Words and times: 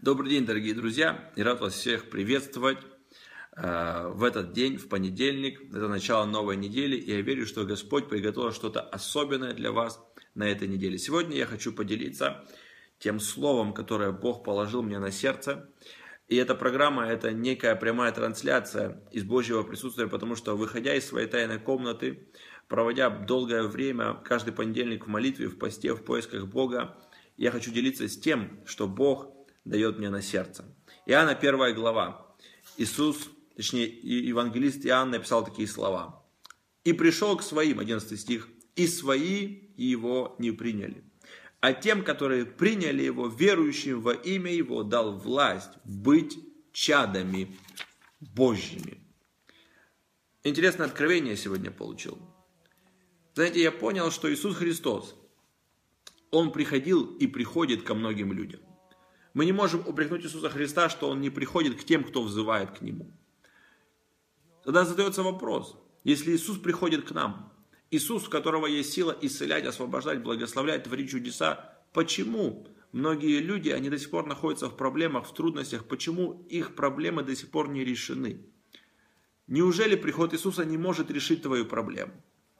Добрый 0.00 0.30
день, 0.30 0.46
дорогие 0.46 0.74
друзья, 0.74 1.28
и 1.34 1.42
рад 1.42 1.60
вас 1.60 1.74
всех 1.74 2.08
приветствовать 2.08 2.78
э, 3.56 4.08
в 4.14 4.22
этот 4.22 4.52
день, 4.52 4.76
в 4.76 4.88
понедельник. 4.88 5.60
Это 5.70 5.88
начало 5.88 6.24
новой 6.24 6.56
недели, 6.56 6.94
и 6.94 7.10
я 7.10 7.20
верю, 7.20 7.44
что 7.46 7.64
Господь 7.64 8.08
приготовил 8.08 8.52
что-то 8.52 8.80
особенное 8.80 9.54
для 9.54 9.72
вас 9.72 10.00
на 10.36 10.44
этой 10.44 10.68
неделе. 10.68 10.98
Сегодня 10.98 11.36
я 11.36 11.46
хочу 11.46 11.72
поделиться 11.72 12.44
тем 13.00 13.18
словом, 13.18 13.72
которое 13.74 14.12
Бог 14.12 14.44
положил 14.44 14.84
мне 14.84 15.00
на 15.00 15.10
сердце. 15.10 15.68
И 16.28 16.36
эта 16.36 16.54
программа– 16.54 17.06
это 17.08 17.32
некая 17.32 17.74
прямая 17.74 18.12
трансляция 18.12 19.02
из 19.10 19.24
Божьего 19.24 19.64
присутствия, 19.64 20.06
потому 20.06 20.36
что, 20.36 20.56
выходя 20.56 20.94
из 20.94 21.08
своей 21.08 21.26
тайной 21.26 21.58
комнаты, 21.58 22.28
проводя 22.68 23.10
долгое 23.10 23.64
время, 23.64 24.14
каждый 24.24 24.52
понедельник 24.52 25.06
в 25.06 25.08
молитве, 25.08 25.48
в 25.48 25.58
посте, 25.58 25.92
в 25.92 26.04
поисках 26.04 26.46
Бога, 26.46 26.96
я 27.36 27.50
хочу 27.50 27.72
делиться 27.72 28.06
с 28.06 28.16
тем, 28.16 28.60
что 28.64 28.86
Бог 28.86 29.34
дает 29.68 29.98
мне 29.98 30.10
на 30.10 30.22
сердце. 30.22 30.64
Иоанна 31.06 31.32
1 31.32 31.74
глава. 31.74 32.36
Иисус, 32.76 33.28
точнее, 33.54 33.86
евангелист 33.86 34.84
Иоанн 34.86 35.10
написал 35.10 35.44
такие 35.44 35.68
слова. 35.68 36.24
«И 36.84 36.92
пришел 36.92 37.36
к 37.36 37.42
своим», 37.42 37.78
11 37.78 38.18
стих, 38.18 38.48
«и 38.76 38.86
свои 38.86 39.68
его 39.76 40.36
не 40.38 40.52
приняли. 40.52 41.04
А 41.60 41.72
тем, 41.72 42.04
которые 42.04 42.46
приняли 42.46 43.02
его, 43.02 43.26
верующим 43.26 44.00
во 44.00 44.12
имя 44.12 44.52
его, 44.52 44.82
дал 44.84 45.18
власть 45.18 45.70
быть 45.84 46.38
чадами 46.72 47.56
Божьими». 48.20 48.98
Интересное 50.44 50.86
откровение 50.86 51.36
сегодня 51.36 51.70
получил. 51.70 52.18
Знаете, 53.34 53.60
я 53.60 53.72
понял, 53.72 54.10
что 54.10 54.32
Иисус 54.32 54.56
Христос, 54.56 55.14
Он 56.30 56.52
приходил 56.52 57.16
и 57.16 57.26
приходит 57.26 57.82
ко 57.82 57.94
многим 57.94 58.32
людям. 58.32 58.60
Мы 59.38 59.46
не 59.46 59.52
можем 59.52 59.86
упрекнуть 59.86 60.24
Иисуса 60.24 60.50
Христа, 60.50 60.88
что 60.88 61.08
Он 61.08 61.20
не 61.20 61.30
приходит 61.30 61.80
к 61.80 61.84
тем, 61.84 62.02
кто 62.02 62.24
взывает 62.24 62.76
к 62.76 62.80
Нему. 62.80 63.12
Тогда 64.64 64.84
задается 64.84 65.22
вопрос, 65.22 65.78
если 66.02 66.32
Иисус 66.32 66.58
приходит 66.58 67.06
к 67.06 67.12
нам, 67.12 67.52
Иисус, 67.92 68.26
у 68.26 68.30
которого 68.30 68.66
есть 68.66 68.92
сила 68.92 69.16
исцелять, 69.22 69.64
освобождать, 69.64 70.24
благословлять, 70.24 70.82
творить 70.82 71.10
чудеса, 71.10 71.78
почему 71.92 72.66
многие 72.90 73.38
люди, 73.38 73.68
они 73.68 73.90
до 73.90 73.98
сих 74.00 74.10
пор 74.10 74.26
находятся 74.26 74.66
в 74.66 74.76
проблемах, 74.76 75.24
в 75.28 75.32
трудностях, 75.32 75.84
почему 75.84 76.44
их 76.48 76.74
проблемы 76.74 77.22
до 77.22 77.36
сих 77.36 77.52
пор 77.52 77.68
не 77.68 77.84
решены? 77.84 78.44
Неужели 79.46 79.94
приход 79.94 80.34
Иисуса 80.34 80.64
не 80.64 80.78
может 80.78 81.12
решить 81.12 81.42
твою 81.42 81.64
проблему? 81.64 82.12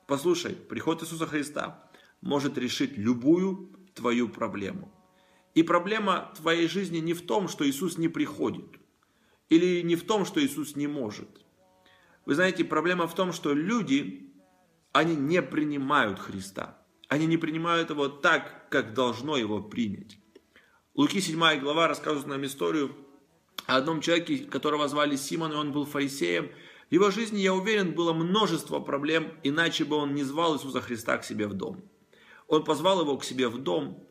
Послушай, 0.06 0.54
приход 0.54 1.02
Иисуса 1.02 1.26
Христа 1.26 1.90
может 2.20 2.56
решить 2.56 2.96
любую 2.96 3.76
твою 3.94 4.28
проблему. 4.28 4.94
И 5.58 5.64
проблема 5.64 6.32
твоей 6.36 6.68
жизни 6.68 6.98
не 6.98 7.14
в 7.14 7.26
том, 7.26 7.48
что 7.48 7.68
Иисус 7.68 7.98
не 7.98 8.06
приходит. 8.06 8.78
Или 9.48 9.82
не 9.82 9.96
в 9.96 10.04
том, 10.04 10.24
что 10.24 10.40
Иисус 10.40 10.76
не 10.76 10.86
может. 10.86 11.28
Вы 12.26 12.36
знаете, 12.36 12.62
проблема 12.64 13.08
в 13.08 13.14
том, 13.16 13.32
что 13.32 13.52
люди, 13.54 14.32
они 14.92 15.16
не 15.16 15.42
принимают 15.42 16.20
Христа. 16.20 16.78
Они 17.08 17.26
не 17.26 17.38
принимают 17.38 17.90
его 17.90 18.06
так, 18.06 18.68
как 18.70 18.94
должно 18.94 19.36
его 19.36 19.60
принять. 19.60 20.20
Луки 20.94 21.20
7 21.20 21.58
глава 21.58 21.88
рассказывает 21.88 22.28
нам 22.28 22.46
историю 22.46 22.94
о 23.66 23.78
одном 23.78 24.00
человеке, 24.00 24.44
которого 24.44 24.86
звали 24.86 25.16
Симон, 25.16 25.50
и 25.50 25.56
он 25.56 25.72
был 25.72 25.86
фарисеем. 25.86 26.52
В 26.88 26.92
его 26.92 27.10
жизни, 27.10 27.40
я 27.40 27.52
уверен, 27.52 27.96
было 27.96 28.12
множество 28.12 28.78
проблем, 28.78 29.32
иначе 29.42 29.84
бы 29.84 29.96
он 29.96 30.14
не 30.14 30.22
звал 30.22 30.54
Иисуса 30.54 30.80
Христа 30.80 31.18
к 31.18 31.24
себе 31.24 31.48
в 31.48 31.54
дом. 31.54 31.82
Он 32.46 32.62
позвал 32.62 33.00
его 33.00 33.18
к 33.18 33.24
себе 33.24 33.48
в 33.48 33.58
дом, 33.58 34.04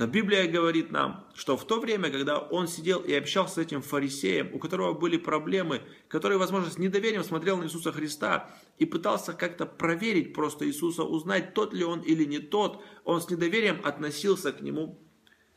но 0.00 0.06
Библия 0.06 0.50
говорит 0.50 0.90
нам, 0.90 1.26
что 1.34 1.58
в 1.58 1.66
то 1.66 1.78
время, 1.78 2.10
когда 2.10 2.38
он 2.38 2.68
сидел 2.68 3.00
и 3.00 3.12
общался 3.12 3.56
с 3.56 3.58
этим 3.58 3.82
фарисеем, 3.82 4.48
у 4.54 4.58
которого 4.58 4.94
были 4.94 5.18
проблемы, 5.18 5.82
который, 6.08 6.38
возможно, 6.38 6.70
с 6.70 6.78
недоверием 6.78 7.22
смотрел 7.22 7.58
на 7.58 7.64
Иисуса 7.64 7.92
Христа 7.92 8.50
и 8.78 8.86
пытался 8.86 9.34
как-то 9.34 9.66
проверить 9.66 10.32
просто 10.32 10.66
Иисуса, 10.66 11.04
узнать, 11.04 11.52
тот 11.52 11.74
ли 11.74 11.84
он 11.84 12.00
или 12.00 12.24
не 12.24 12.38
тот, 12.38 12.82
он 13.04 13.20
с 13.20 13.28
недоверием 13.28 13.78
относился 13.84 14.52
к 14.52 14.62
нему. 14.62 14.98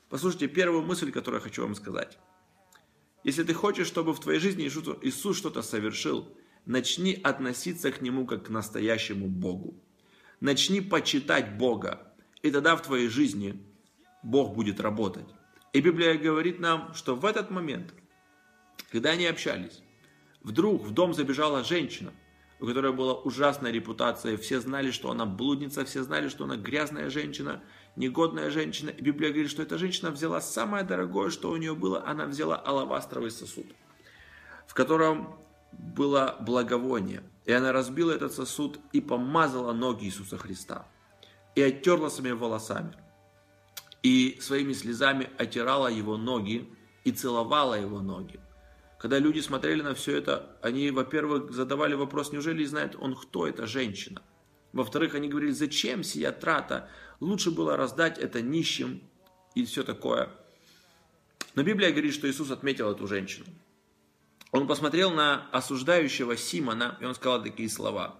Послушайте, 0.09 0.49
первую 0.49 0.83
мысль, 0.83 1.09
которую 1.09 1.39
я 1.39 1.43
хочу 1.45 1.61
вам 1.61 1.73
сказать. 1.73 2.19
Если 3.23 3.43
ты 3.43 3.53
хочешь, 3.53 3.87
чтобы 3.87 4.13
в 4.13 4.19
твоей 4.19 4.41
жизни 4.41 4.67
Иисус 4.67 5.37
что-то 5.37 5.61
совершил, 5.61 6.27
начни 6.65 7.13
относиться 7.13 7.93
к 7.93 8.01
Нему 8.01 8.27
как 8.27 8.47
к 8.47 8.49
настоящему 8.49 9.29
Богу. 9.29 9.81
Начни 10.41 10.81
почитать 10.81 11.57
Бога, 11.57 12.13
и 12.41 12.51
тогда 12.51 12.75
в 12.75 12.81
твоей 12.81 13.07
жизни 13.07 13.63
Бог 14.23 14.55
будет 14.55 14.79
работать. 14.79 15.27
И 15.73 15.81
Библия 15.81 16.17
говорит 16.17 16.59
нам, 16.59 16.93
что 16.93 17.15
в 17.15 17.25
этот 17.25 17.51
момент, 17.51 17.93
когда 18.91 19.11
они 19.11 19.25
общались, 19.25 19.81
вдруг 20.41 20.83
в 20.83 20.91
дом 20.91 21.13
забежала 21.13 21.63
женщина, 21.63 22.13
у 22.59 22.65
которой 22.65 22.93
была 22.93 23.15
ужасная 23.15 23.71
репутация, 23.71 24.37
все 24.37 24.61
знали, 24.61 24.91
что 24.91 25.11
она 25.11 25.25
блудница, 25.25 25.83
все 25.83 26.03
знали, 26.03 26.29
что 26.29 26.45
она 26.45 26.55
грязная 26.55 27.09
женщина, 27.09 27.61
негодная 27.95 28.49
женщина. 28.51 28.89
И 28.91 29.01
Библия 29.01 29.31
говорит, 29.31 29.51
что 29.51 29.63
эта 29.63 29.77
женщина 29.77 30.11
взяла 30.11 30.39
самое 30.39 30.85
дорогое, 30.85 31.29
что 31.29 31.51
у 31.51 31.57
нее 31.57 31.75
было, 31.75 32.05
она 32.05 32.25
взяла 32.25 32.55
алавастровый 32.55 33.31
сосуд, 33.31 33.65
в 34.67 34.73
котором 34.73 35.35
было 35.73 36.37
благовоние. 36.39 37.23
И 37.45 37.51
она 37.51 37.73
разбила 37.73 38.11
этот 38.11 38.31
сосуд 38.31 38.79
и 38.93 39.01
помазала 39.01 39.73
ноги 39.73 40.05
Иисуса 40.05 40.37
Христа. 40.37 40.87
И 41.55 41.61
оттерла 41.61 42.09
своими 42.09 42.33
волосами 42.33 42.95
и 44.03 44.37
своими 44.41 44.73
слезами 44.73 45.29
отирала 45.37 45.87
его 45.87 46.17
ноги 46.17 46.69
и 47.03 47.11
целовала 47.11 47.73
его 47.73 48.01
ноги. 48.01 48.39
Когда 48.99 49.19
люди 49.19 49.39
смотрели 49.39 49.81
на 49.81 49.95
все 49.95 50.17
это, 50.17 50.57
они, 50.61 50.91
во-первых, 50.91 51.51
задавали 51.51 51.93
вопрос, 51.93 52.31
неужели 52.31 52.63
знает 52.65 52.95
он, 52.97 53.15
кто 53.15 53.47
эта 53.47 53.65
женщина? 53.65 54.21
Во-вторых, 54.71 55.15
они 55.15 55.27
говорили, 55.27 55.51
зачем 55.51 56.03
сия 56.03 56.31
трата? 56.31 56.89
Лучше 57.19 57.51
было 57.51 57.77
раздать 57.77 58.17
это 58.17 58.41
нищим 58.41 59.01
и 59.55 59.65
все 59.65 59.83
такое. 59.83 60.29
Но 61.55 61.63
Библия 61.63 61.91
говорит, 61.91 62.13
что 62.13 62.29
Иисус 62.29 62.49
отметил 62.51 62.91
эту 62.91 63.07
женщину. 63.07 63.45
Он 64.51 64.67
посмотрел 64.67 65.11
на 65.11 65.49
осуждающего 65.51 66.37
Симона, 66.37 66.97
и 67.01 67.05
он 67.05 67.15
сказал 67.15 67.43
такие 67.43 67.69
слова. 67.69 68.15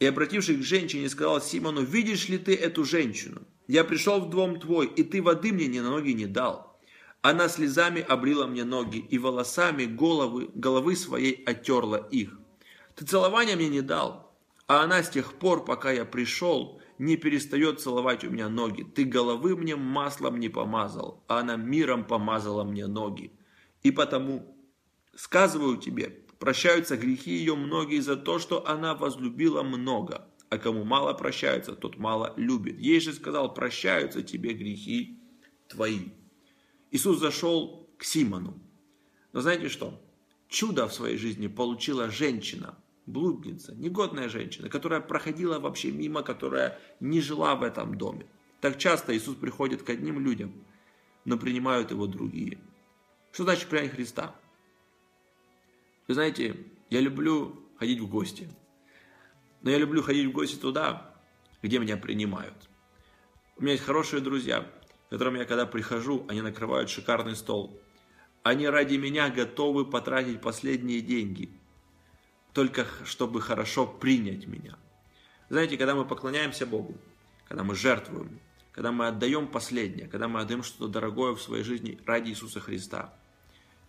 И 0.00 0.06
обратившись 0.06 0.58
к 0.58 0.62
женщине, 0.62 1.08
сказал 1.08 1.40
Симону, 1.40 1.82
видишь 1.82 2.28
ли 2.28 2.38
ты 2.38 2.54
эту 2.54 2.84
женщину? 2.84 3.42
Я 3.68 3.84
пришел 3.84 4.20
в 4.20 4.30
дом 4.30 4.58
твой, 4.58 4.86
и 4.86 5.02
ты 5.04 5.22
воды 5.22 5.52
мне 5.52 5.66
ни 5.66 5.78
на 5.78 5.90
ноги 5.90 6.12
не 6.12 6.26
дал. 6.26 6.80
Она 7.20 7.48
слезами 7.50 8.00
облила 8.00 8.46
мне 8.46 8.64
ноги, 8.64 8.96
и 8.96 9.18
волосами 9.18 9.84
головы, 9.84 10.50
головы 10.54 10.96
своей 10.96 11.44
оттерла 11.44 11.98
их. 11.98 12.40
Ты 12.94 13.04
целования 13.04 13.56
мне 13.56 13.68
не 13.68 13.82
дал, 13.82 14.34
а 14.66 14.82
она 14.82 15.02
с 15.02 15.10
тех 15.10 15.34
пор, 15.34 15.66
пока 15.66 15.92
я 15.92 16.06
пришел, 16.06 16.80
не 16.98 17.16
перестает 17.18 17.80
целовать 17.80 18.24
у 18.24 18.30
меня 18.30 18.48
ноги. 18.48 18.84
Ты 18.84 19.04
головы 19.04 19.54
мне 19.54 19.76
маслом 19.76 20.40
не 20.40 20.48
помазал, 20.48 21.22
а 21.28 21.40
она 21.40 21.56
миром 21.56 22.04
помазала 22.04 22.64
мне 22.64 22.86
ноги. 22.86 23.32
И 23.82 23.90
потому 23.90 24.56
сказываю 25.14 25.76
тебе, 25.76 26.24
прощаются 26.38 26.96
грехи 26.96 27.32
ее 27.32 27.54
многие 27.54 28.00
за 28.00 28.16
то, 28.16 28.38
что 28.38 28.66
она 28.66 28.94
возлюбила 28.94 29.62
много 29.62 30.26
а 30.50 30.58
кому 30.58 30.84
мало 30.84 31.12
прощается, 31.12 31.74
тот 31.74 31.98
мало 31.98 32.32
любит. 32.36 32.78
Ей 32.78 33.00
же 33.00 33.12
сказал, 33.12 33.52
прощаются 33.52 34.22
тебе 34.22 34.54
грехи 34.54 35.18
твои. 35.68 36.10
Иисус 36.90 37.18
зашел 37.18 37.88
к 37.98 38.04
Симону. 38.04 38.58
Но 39.32 39.40
знаете 39.40 39.68
что? 39.68 40.00
Чудо 40.48 40.88
в 40.88 40.94
своей 40.94 41.18
жизни 41.18 41.46
получила 41.46 42.10
женщина, 42.10 42.78
блудница, 43.04 43.74
негодная 43.74 44.30
женщина, 44.30 44.70
которая 44.70 45.00
проходила 45.00 45.58
вообще 45.58 45.92
мимо, 45.92 46.22
которая 46.22 46.78
не 47.00 47.20
жила 47.20 47.54
в 47.54 47.62
этом 47.62 47.98
доме. 47.98 48.26
Так 48.60 48.78
часто 48.78 49.16
Иисус 49.16 49.36
приходит 49.36 49.82
к 49.82 49.90
одним 49.90 50.18
людям, 50.20 50.52
но 51.26 51.36
принимают 51.36 51.90
его 51.90 52.06
другие. 52.06 52.58
Что 53.32 53.44
значит 53.44 53.68
принять 53.68 53.92
Христа? 53.92 54.34
Вы 56.06 56.14
знаете, 56.14 56.56
я 56.88 57.00
люблю 57.00 57.62
ходить 57.78 58.00
в 58.00 58.08
гости. 58.08 58.48
Но 59.62 59.70
я 59.70 59.78
люблю 59.78 60.02
ходить 60.02 60.26
в 60.26 60.32
гости 60.32 60.56
туда, 60.56 61.14
где 61.62 61.78
меня 61.78 61.96
принимают. 61.96 62.68
У 63.56 63.62
меня 63.62 63.72
есть 63.72 63.84
хорошие 63.84 64.22
друзья, 64.22 64.62
к 65.06 65.10
которым 65.10 65.34
я 65.34 65.44
когда 65.44 65.66
прихожу, 65.66 66.24
они 66.28 66.42
накрывают 66.42 66.90
шикарный 66.90 67.34
стол. 67.34 67.80
Они 68.44 68.68
ради 68.68 68.96
меня 68.96 69.30
готовы 69.30 69.84
потратить 69.84 70.40
последние 70.40 71.00
деньги, 71.00 71.50
только 72.52 72.86
чтобы 73.04 73.40
хорошо 73.40 73.86
принять 73.86 74.46
меня. 74.46 74.78
Знаете, 75.48 75.76
когда 75.76 75.94
мы 75.94 76.04
поклоняемся 76.04 76.66
Богу, 76.66 76.96
когда 77.48 77.64
мы 77.64 77.74
жертвуем, 77.74 78.38
когда 78.70 78.92
мы 78.92 79.08
отдаем 79.08 79.48
последнее, 79.48 80.06
когда 80.06 80.28
мы 80.28 80.40
отдаем 80.40 80.62
что-то 80.62 80.86
дорогое 80.86 81.34
в 81.34 81.42
своей 81.42 81.64
жизни 81.64 81.98
ради 82.06 82.30
Иисуса 82.30 82.60
Христа, 82.60 83.12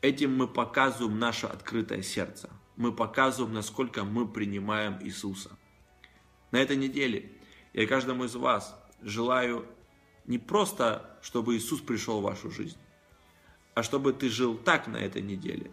этим 0.01 0.35
мы 0.35 0.47
показываем 0.47 1.19
наше 1.19 1.45
открытое 1.45 2.01
сердце. 2.01 2.49
Мы 2.75 2.91
показываем, 2.91 3.53
насколько 3.53 4.03
мы 4.03 4.27
принимаем 4.27 4.97
Иисуса. 5.03 5.51
На 6.51 6.57
этой 6.57 6.75
неделе 6.75 7.31
я 7.73 7.85
каждому 7.87 8.25
из 8.25 8.35
вас 8.35 8.75
желаю 9.01 9.65
не 10.25 10.37
просто, 10.37 11.17
чтобы 11.21 11.57
Иисус 11.57 11.81
пришел 11.81 12.21
в 12.21 12.23
вашу 12.23 12.51
жизнь, 12.51 12.77
а 13.75 13.83
чтобы 13.83 14.13
ты 14.13 14.29
жил 14.29 14.57
так 14.57 14.87
на 14.87 14.97
этой 14.97 15.21
неделе, 15.21 15.71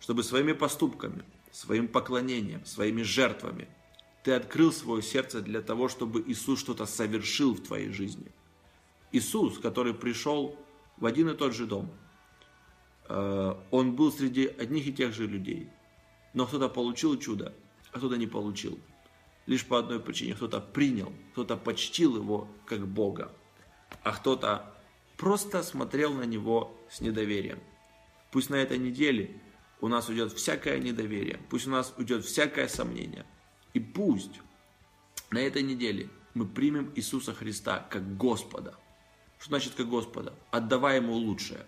чтобы 0.00 0.22
своими 0.22 0.52
поступками, 0.52 1.24
своим 1.50 1.88
поклонением, 1.88 2.64
своими 2.64 3.02
жертвами 3.02 3.68
ты 4.22 4.32
открыл 4.32 4.72
свое 4.72 5.02
сердце 5.02 5.40
для 5.40 5.62
того, 5.62 5.88
чтобы 5.88 6.20
Иисус 6.26 6.58
что-то 6.58 6.84
совершил 6.84 7.54
в 7.54 7.60
твоей 7.60 7.90
жизни. 7.90 8.32
Иисус, 9.12 9.58
который 9.60 9.94
пришел 9.94 10.58
в 10.96 11.06
один 11.06 11.28
и 11.28 11.34
тот 11.34 11.54
же 11.54 11.64
дом, 11.64 11.92
э, 13.08 13.54
он 13.70 13.94
был 13.94 14.10
среди 14.10 14.46
одних 14.46 14.88
и 14.88 14.92
тех 14.92 15.14
же 15.14 15.28
людей, 15.28 15.70
но 16.34 16.44
кто-то 16.44 16.68
получил 16.68 17.16
чудо, 17.18 17.54
а 17.92 17.98
кто-то 17.98 18.16
не 18.16 18.26
получил. 18.26 18.80
Лишь 19.46 19.64
по 19.64 19.78
одной 19.78 20.00
причине. 20.00 20.34
Кто-то 20.34 20.60
принял, 20.60 21.12
кто-то 21.32 21.56
почтил 21.56 22.16
его 22.16 22.48
как 22.66 22.86
Бога, 22.86 23.32
а 24.02 24.12
кто-то 24.12 24.74
просто 25.16 25.62
смотрел 25.62 26.12
на 26.14 26.24
него 26.24 26.76
с 26.90 27.00
недоверием. 27.00 27.60
Пусть 28.32 28.50
на 28.50 28.56
этой 28.56 28.78
неделе 28.78 29.40
у 29.80 29.88
нас 29.88 30.08
уйдет 30.08 30.32
всякое 30.32 30.78
недоверие, 30.78 31.40
пусть 31.48 31.66
у 31.66 31.70
нас 31.70 31.94
уйдет 31.96 32.24
всякое 32.24 32.68
сомнение. 32.68 33.24
И 33.72 33.80
пусть 33.80 34.40
на 35.30 35.38
этой 35.38 35.62
неделе 35.62 36.08
мы 36.34 36.46
примем 36.46 36.92
Иисуса 36.94 37.32
Христа 37.34 37.86
как 37.90 38.16
Господа. 38.16 38.74
Что 39.38 39.50
значит 39.50 39.74
как 39.74 39.88
Господа? 39.88 40.34
Отдавай 40.50 40.96
Ему 40.96 41.14
лучшее. 41.14 41.66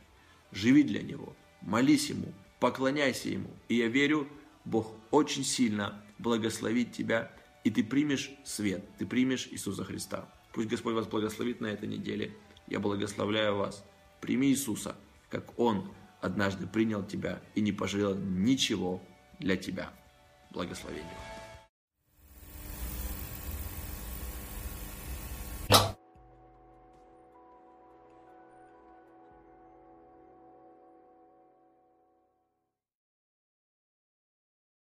Живи 0.53 0.83
для 0.83 1.03
Него, 1.03 1.35
молись 1.61 2.09
Ему, 2.09 2.33
поклоняйся 2.61 3.29
Ему. 3.29 3.51
И 3.69 3.77
я 3.77 3.89
верю, 3.89 4.29
Бог 4.65 4.93
очень 5.11 5.45
сильно 5.45 6.03
благословит 6.19 6.93
тебя, 6.93 7.31
и 7.65 7.71
ты 7.71 7.85
примешь 7.85 8.31
свет, 8.45 8.85
ты 8.99 9.07
примешь 9.07 9.49
Иисуса 9.51 9.85
Христа. 9.85 10.29
Пусть 10.53 10.69
Господь 10.69 10.95
вас 10.95 11.07
благословит 11.07 11.61
на 11.61 11.67
этой 11.67 11.89
неделе. 11.89 12.35
Я 12.67 12.81
благословляю 12.81 13.57
вас. 13.57 13.85
Прими 14.21 14.49
Иисуса, 14.49 14.97
как 15.31 15.59
Он 15.59 15.93
однажды 16.21 16.67
принял 16.67 17.05
тебя 17.05 17.41
и 17.55 17.61
не 17.61 17.73
пожалел 17.73 18.15
ничего 18.15 19.03
для 19.39 19.57
тебя. 19.57 19.93
Благословения. 20.51 21.38